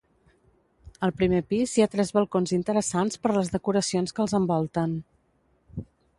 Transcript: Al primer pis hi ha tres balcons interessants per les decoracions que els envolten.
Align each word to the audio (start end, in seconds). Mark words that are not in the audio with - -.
Al 1.07 1.11
primer 1.19 1.41
pis 1.51 1.73
hi 1.75 1.85
ha 1.85 1.87
tres 1.97 2.13
balcons 2.17 2.55
interessants 2.59 3.23
per 3.27 3.35
les 3.37 3.55
decoracions 3.57 4.17
que 4.19 4.27
els 4.27 4.35
envolten. 4.41 4.99